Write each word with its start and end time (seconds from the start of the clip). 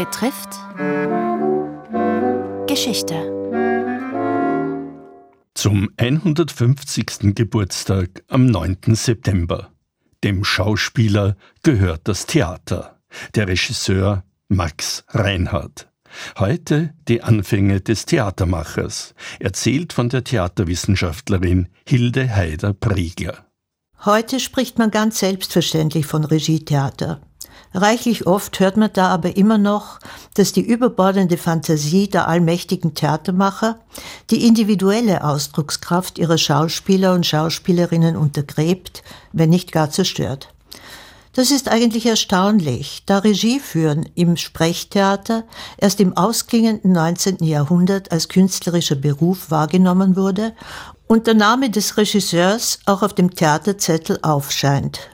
betrifft 0.00 0.58
Geschichte. 2.66 3.16
Zum 5.52 5.90
150. 5.98 7.34
Geburtstag 7.34 8.22
am 8.28 8.46
9. 8.46 8.78
September. 8.94 9.70
Dem 10.24 10.42
Schauspieler 10.42 11.36
gehört 11.62 12.08
das 12.08 12.24
Theater. 12.24 12.98
Der 13.34 13.46
Regisseur 13.48 14.24
Max 14.48 15.04
Reinhardt. 15.08 15.90
Heute 16.38 16.94
die 17.06 17.22
Anfänge 17.22 17.82
des 17.82 18.06
Theatermachers, 18.06 19.14
erzählt 19.38 19.92
von 19.92 20.08
der 20.08 20.24
Theaterwissenschaftlerin 20.24 21.68
Hilde 21.86 22.34
Heider-Priegler. 22.34 23.44
Heute 24.06 24.40
spricht 24.40 24.78
man 24.78 24.90
ganz 24.90 25.18
selbstverständlich 25.18 26.06
von 26.06 26.24
Regietheater. 26.24 27.20
Reichlich 27.72 28.26
oft 28.26 28.58
hört 28.58 28.76
man 28.76 28.90
da 28.92 29.08
aber 29.08 29.36
immer 29.36 29.58
noch, 29.58 30.00
dass 30.34 30.52
die 30.52 30.60
überbordende 30.60 31.36
Fantasie 31.36 32.08
der 32.08 32.26
allmächtigen 32.26 32.94
Theatermacher 32.94 33.78
die 34.30 34.46
individuelle 34.46 35.24
Ausdruckskraft 35.24 36.18
ihrer 36.18 36.38
Schauspieler 36.38 37.14
und 37.14 37.26
Schauspielerinnen 37.26 38.16
untergräbt, 38.16 39.02
wenn 39.32 39.50
nicht 39.50 39.72
gar 39.72 39.90
zerstört. 39.90 40.48
Das 41.32 41.52
ist 41.52 41.68
eigentlich 41.68 42.06
erstaunlich, 42.06 43.04
da 43.06 43.18
Regieführen 43.18 44.08
im 44.16 44.36
Sprechtheater 44.36 45.44
erst 45.78 46.00
im 46.00 46.16
ausklingenden 46.16 46.90
19. 46.92 47.44
Jahrhundert 47.44 48.10
als 48.10 48.28
künstlerischer 48.28 48.96
Beruf 48.96 49.50
wahrgenommen 49.52 50.16
wurde 50.16 50.52
und 51.06 51.28
der 51.28 51.34
Name 51.34 51.70
des 51.70 51.96
Regisseurs 51.96 52.80
auch 52.86 53.02
auf 53.02 53.14
dem 53.14 53.32
Theaterzettel 53.32 54.18
aufscheint. 54.22 55.08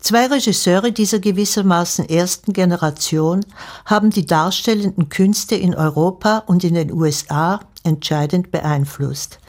Zwei 0.00 0.26
Regisseure 0.26 0.92
dieser 0.92 1.18
gewissermaßen 1.18 2.08
ersten 2.08 2.52
Generation 2.52 3.44
haben 3.84 4.10
die 4.10 4.26
darstellenden 4.26 5.08
Künste 5.08 5.56
in 5.56 5.74
Europa 5.74 6.44
und 6.46 6.62
in 6.62 6.74
den 6.74 6.92
USA 6.92 7.60
entscheidend 7.82 8.52
beeinflusst. 8.52 9.40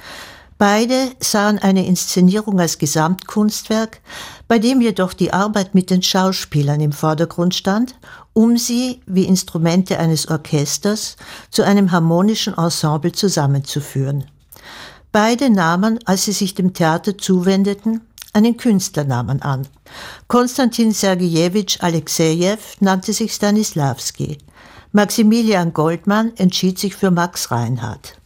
Beide 0.58 1.12
sahen 1.22 1.58
eine 1.60 1.86
Inszenierung 1.86 2.60
als 2.60 2.80
Gesamtkunstwerk, 2.80 4.02
bei 4.48 4.60
dem 4.60 4.82
jedoch 4.82 5.14
die 5.14 5.32
Arbeit 5.32 5.74
mit 5.74 5.90
den 5.90 6.02
Schauspielern 6.02 6.82
im 6.82 6.92
Vordergrund 6.92 7.56
stand, 7.56 7.96
um 8.34 8.58
sie, 8.58 9.00
wie 9.06 9.24
Instrumente 9.24 10.00
eines 10.00 10.28
Orchesters, 10.30 11.16
zu 11.50 11.64
einem 11.64 11.92
harmonischen 11.92 12.58
Ensemble 12.58 13.14
zusammenzuführen. 13.14 14.26
Beide 15.12 15.50
nahmen, 15.50 16.00
als 16.06 16.26
sie 16.26 16.34
sich 16.34 16.56
dem 16.56 16.74
Theater 16.74 17.18
zuwendeten, 17.18 18.02
einen 18.34 18.58
Künstlernamen 18.58 19.42
an. 19.42 19.68
Konstantin 20.28 20.92
Sergejewitsch 20.92 21.82
Alexejew 21.82 22.58
nannte 22.80 23.14
sich 23.14 23.34
Stanislavski. 23.34 24.38
Maximilian 24.92 25.74
Goldmann 25.74 26.34
entschied 26.38 26.80
sich 26.80 26.96
für 26.96 27.12
Max 27.12 27.52
Reinhardt. 27.52 28.20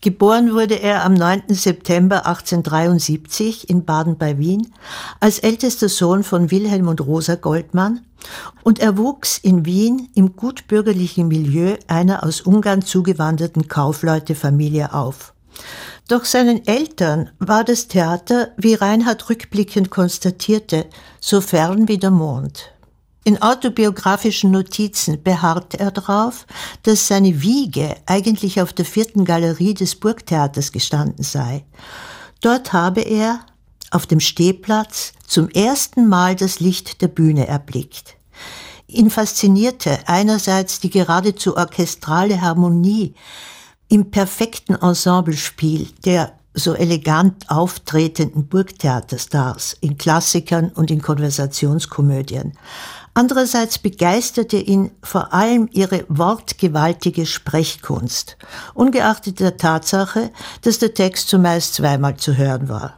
Geboren 0.00 0.52
wurde 0.52 0.80
er 0.80 1.04
am 1.04 1.14
9. 1.14 1.44
September 1.50 2.26
1873 2.26 3.70
in 3.70 3.84
Baden 3.84 4.18
bei 4.18 4.36
Wien 4.36 4.72
als 5.20 5.38
ältester 5.38 5.88
Sohn 5.88 6.24
von 6.24 6.50
Wilhelm 6.50 6.88
und 6.88 7.00
Rosa 7.00 7.36
Goldmann 7.36 8.00
und 8.64 8.80
er 8.80 8.98
wuchs 8.98 9.38
in 9.38 9.64
Wien 9.64 10.08
im 10.14 10.34
gutbürgerlichen 10.34 11.28
Milieu 11.28 11.76
einer 11.86 12.24
aus 12.24 12.40
Ungarn 12.40 12.82
zugewanderten 12.82 13.68
Kaufleutefamilie 13.68 14.92
auf. 14.92 15.34
Doch 16.12 16.26
seinen 16.26 16.66
Eltern 16.66 17.30
war 17.38 17.64
das 17.64 17.88
Theater, 17.88 18.50
wie 18.58 18.74
Reinhard 18.74 19.30
rückblickend 19.30 19.88
konstatierte, 19.88 20.84
so 21.22 21.40
fern 21.40 21.88
wie 21.88 21.96
der 21.96 22.10
Mond. 22.10 22.70
In 23.24 23.40
autobiografischen 23.40 24.50
Notizen 24.50 25.22
beharrt 25.22 25.76
er 25.76 25.90
darauf, 25.90 26.46
dass 26.82 27.08
seine 27.08 27.40
Wiege 27.40 27.96
eigentlich 28.04 28.60
auf 28.60 28.74
der 28.74 28.84
vierten 28.84 29.24
Galerie 29.24 29.72
des 29.72 29.94
Burgtheaters 29.94 30.70
gestanden 30.70 31.24
sei. 31.24 31.64
Dort 32.42 32.74
habe 32.74 33.00
er 33.00 33.40
auf 33.90 34.04
dem 34.04 34.20
Stehplatz 34.20 35.14
zum 35.26 35.48
ersten 35.48 36.08
Mal 36.08 36.36
das 36.36 36.60
Licht 36.60 37.00
der 37.00 37.08
Bühne 37.08 37.46
erblickt. 37.46 38.16
Ihn 38.86 39.08
faszinierte 39.08 40.00
einerseits 40.04 40.78
die 40.78 40.90
geradezu 40.90 41.56
orchestrale 41.56 42.42
Harmonie 42.42 43.14
im 43.92 44.10
perfekten 44.10 44.74
Ensemblespiel 44.74 45.86
der 46.06 46.32
so 46.54 46.72
elegant 46.72 47.50
auftretenden 47.50 48.46
Burgtheaterstars 48.46 49.76
in 49.82 49.98
Klassikern 49.98 50.70
und 50.70 50.90
in 50.90 51.02
Konversationskomödien. 51.02 52.54
Andererseits 53.12 53.78
begeisterte 53.78 54.56
ihn 54.56 54.92
vor 55.02 55.34
allem 55.34 55.68
ihre 55.72 56.06
wortgewaltige 56.08 57.26
Sprechkunst, 57.26 58.38
ungeachtet 58.72 59.40
der 59.40 59.58
Tatsache, 59.58 60.30
dass 60.62 60.78
der 60.78 60.94
Text 60.94 61.28
zumeist 61.28 61.74
zweimal 61.74 62.16
zu 62.16 62.34
hören 62.34 62.70
war. 62.70 62.96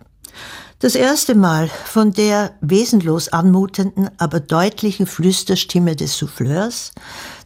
Das 0.79 0.95
erste 0.95 1.35
Mal 1.35 1.69
von 1.87 2.13
der 2.13 2.53
wesenlos 2.61 3.29
anmutenden, 3.29 4.11
aber 4.19 4.39
deutlichen 4.39 5.07
Flüsterstimme 5.07 5.97
des 5.97 6.17
Souffleurs, 6.19 6.93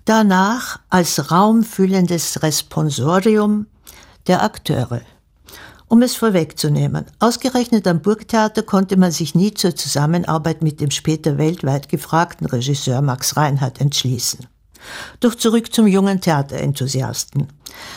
danach 0.09 0.81
als 0.89 1.31
raumfüllendes 1.31 2.43
Responsorium 2.43 3.67
der 4.27 4.43
Akteure. 4.43 5.03
Um 5.87 6.03
es 6.03 6.17
vorwegzunehmen, 6.17 7.05
ausgerechnet 7.19 7.87
am 7.87 8.01
Burgtheater 8.01 8.63
konnte 8.63 8.97
man 8.97 9.11
sich 9.11 9.35
nie 9.35 9.53
zur 9.53 9.75
Zusammenarbeit 9.75 10.63
mit 10.63 10.81
dem 10.81 10.91
später 10.91 11.37
weltweit 11.37 11.89
gefragten 11.89 12.47
Regisseur 12.47 13.03
Max 13.03 13.37
Reinhardt 13.37 13.81
entschließen. 13.81 14.47
Doch 15.21 15.35
zurück 15.35 15.75
zum 15.75 15.87
jungen 15.87 16.21
Theaterenthusiasten. 16.21 17.49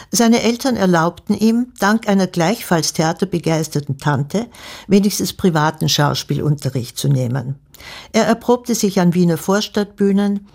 Seine 0.10 0.42
Eltern 0.42 0.76
erlaubten 0.76 1.38
ihm, 1.38 1.74
dank 1.80 2.10
einer 2.10 2.28
gleichfalls 2.28 2.92
theaterbegeisterten 2.94 3.98
Tante, 3.98 4.48
wenigstens 4.88 5.34
privaten 5.34 5.88
Schauspielunterricht 5.88 6.98
zu 6.98 7.08
nehmen. 7.08 7.56
Er 8.12 8.26
erprobte 8.26 8.76
sich 8.76 9.00
an 9.00 9.14
Wiener 9.14 9.38
Vorstadtbühnen, 9.38 10.48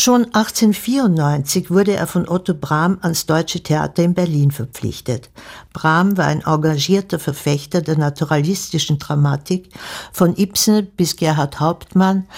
Schon 0.00 0.26
1894 0.26 1.72
wurde 1.72 1.94
er 1.94 2.06
von 2.06 2.28
Otto 2.28 2.54
Brahm 2.54 2.98
ans 3.02 3.26
Deutsche 3.26 3.64
Theater 3.64 4.04
in 4.04 4.14
Berlin 4.14 4.52
verpflichtet. 4.52 5.28
Brahm 5.72 6.16
war 6.16 6.26
ein 6.26 6.42
engagierter 6.42 7.18
Verfechter 7.18 7.82
der 7.82 7.98
naturalistischen 7.98 9.00
Dramatik, 9.00 9.70
von 10.12 10.36
Ibsen 10.36 10.86
bis 10.96 11.16
Gerhard 11.16 11.58
Hauptmann, 11.58 12.28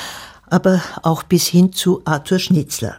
aber 0.47 0.81
auch 1.03 1.23
bis 1.23 1.49
hin 1.49 1.71
zu 1.75 2.01
Arthur 2.07 2.39
Schnitzler. 2.39 2.97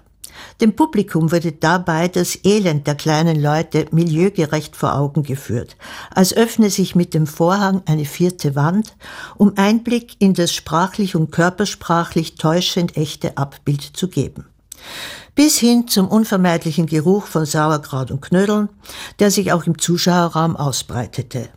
Dem 0.60 0.76
Publikum 0.76 1.32
wurde 1.32 1.52
dabei 1.52 2.08
das 2.08 2.40
Elend 2.44 2.88
der 2.88 2.96
kleinen 2.96 3.42
Leute 3.42 3.86
milieugerecht 3.92 4.76
vor 4.76 4.96
Augen 4.96 5.24
geführt, 5.24 5.76
als 6.14 6.34
öffne 6.34 6.70
sich 6.70 6.96
mit 6.96 7.14
dem 7.14 7.28
Vorhang 7.28 7.82
eine 7.86 8.06
vierte 8.06 8.56
Wand, 8.56 8.96
um 9.38 9.54
Einblick 9.56 10.16
in 10.20 10.34
das 10.34 10.54
sprachlich 10.54 11.16
und 11.16 11.32
körpersprachlich 11.32 12.36
täuschend 12.36 12.98
echte 12.98 13.38
Abbild 13.38 13.82
zu 13.82 14.08
geben 14.08 14.46
bis 15.36 15.58
hin 15.58 15.88
zum 15.88 16.08
unvermeidlichen 16.08 16.88
Geruch 16.88 17.26
von 17.26 17.46
Sauerkraut 17.46 18.12
und 18.12 18.22
Knödeln, 18.22 18.70
der 19.20 19.32
sich 19.32 19.54
auch 19.54 19.66
im 19.66 19.78
Zuschauerraum 19.78 20.56
ausbreitete. 20.58 21.50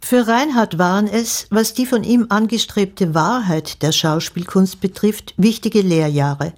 Für 0.00 0.26
Reinhard 0.26 0.78
waren 0.78 1.06
es, 1.06 1.46
was 1.50 1.74
die 1.74 1.86
von 1.86 2.04
ihm 2.04 2.26
angestrebte 2.28 3.14
Wahrheit 3.14 3.82
der 3.82 3.92
Schauspielkunst 3.92 4.80
betrifft, 4.80 5.34
wichtige 5.36 5.80
Lehrjahre, 5.80 6.52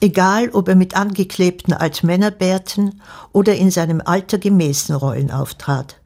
egal 0.00 0.50
ob 0.50 0.68
er 0.68 0.76
mit 0.76 0.96
angeklebten 0.96 1.72
Altmännerbärten 1.72 3.00
oder 3.32 3.54
in 3.54 3.70
seinem 3.70 4.02
Alter 4.04 4.38
gemäßen 4.38 4.94
Rollen 4.94 5.30
auftrat. 5.30 5.96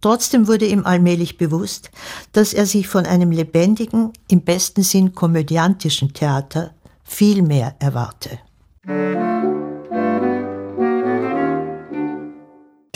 Trotzdem 0.00 0.46
wurde 0.46 0.66
ihm 0.66 0.84
allmählich 0.84 1.38
bewusst, 1.38 1.90
dass 2.32 2.52
er 2.52 2.66
sich 2.66 2.86
von 2.86 3.06
einem 3.06 3.30
lebendigen, 3.30 4.12
im 4.28 4.42
besten 4.42 4.82
Sinn 4.82 5.14
komödiantischen 5.14 6.12
Theater 6.12 6.70
viel 7.02 7.42
mehr 7.42 7.74
erwarte. 7.78 8.38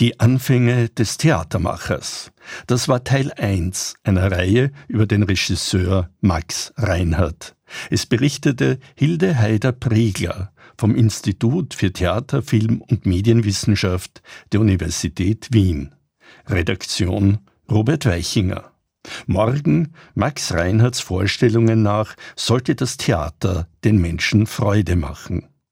Die 0.00 0.18
Anfänge 0.18 0.88
des 0.88 1.18
Theatermachers. 1.18 2.32
Das 2.66 2.88
war 2.88 3.04
Teil 3.04 3.30
1 3.32 3.96
einer 4.02 4.32
Reihe 4.32 4.72
über 4.88 5.04
den 5.04 5.22
Regisseur 5.22 6.08
Max 6.22 6.72
Reinhardt. 6.78 7.54
Es 7.90 8.06
berichtete 8.06 8.78
Hilde 8.94 9.38
Heider-Pregler 9.38 10.54
vom 10.78 10.94
Institut 10.94 11.74
für 11.74 11.92
Theater, 11.92 12.40
Film 12.40 12.80
und 12.80 13.04
Medienwissenschaft 13.04 14.22
der 14.52 14.62
Universität 14.62 15.48
Wien. 15.52 15.94
Redaktion 16.48 17.40
Robert 17.70 18.06
Weichinger. 18.06 18.72
Morgen, 19.26 19.92
Max 20.14 20.54
Reinhardts 20.54 21.00
Vorstellungen 21.00 21.82
nach, 21.82 22.16
sollte 22.36 22.74
das 22.74 22.96
Theater 22.96 23.68
den 23.84 23.98
Menschen 23.98 24.46
Freude 24.46 24.96
machen. 24.96 25.49